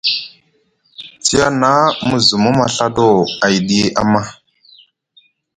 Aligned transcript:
Tiyana 1.23 1.71
mu 2.07 2.17
zumu 2.25 2.49
maɵaɗo 2.59 3.07
ayɗi 3.45 3.79
ama? 4.01 4.21